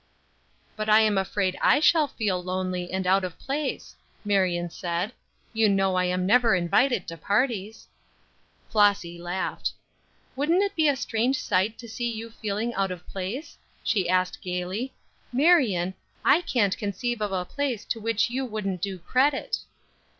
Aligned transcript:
"But 0.75 0.89
I 0.89 1.01
am 1.01 1.15
afraid 1.15 1.55
I 1.61 1.79
shall 1.79 2.07
feel 2.07 2.41
lonely, 2.43 2.91
and 2.91 3.05
out 3.05 3.23
of 3.23 3.37
place," 3.37 3.95
Marion 4.25 4.67
said; 4.71 5.13
"you 5.53 5.69
know 5.69 5.93
I 5.93 6.05
am 6.05 6.25
never 6.25 6.55
invited 6.55 7.07
to 7.07 7.17
parties." 7.17 7.87
Flossy 8.67 9.19
laughed. 9.19 9.73
"Wouldn't 10.35 10.63
it 10.63 10.73
be 10.75 10.87
a 10.87 10.95
strange 10.95 11.37
sight 11.39 11.77
to 11.77 11.87
see 11.87 12.09
you 12.09 12.31
feeling 12.31 12.73
out 12.73 12.89
of 12.89 13.07
place?" 13.07 13.59
she 13.83 14.09
asked, 14.09 14.41
gaily. 14.41 14.91
"Marion, 15.31 15.93
I 16.25 16.41
can't 16.41 16.75
conceive 16.79 17.21
of 17.21 17.31
a 17.31 17.45
place 17.45 17.85
to 17.85 17.99
which 17.99 18.31
you 18.31 18.43
wouldn't 18.43 18.81
do 18.81 18.97
credit." 18.97 19.59